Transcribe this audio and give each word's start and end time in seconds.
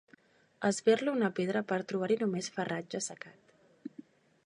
Esberlo 0.69 1.13
una 1.17 1.29
pedra 1.41 1.63
per 1.73 1.79
trobar-hi 1.91 2.19
només 2.25 2.51
farratge 2.57 3.03
assecat. 3.05 3.57